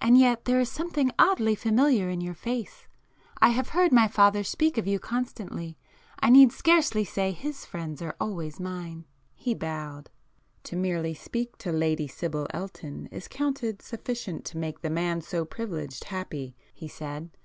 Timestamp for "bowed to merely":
9.56-11.12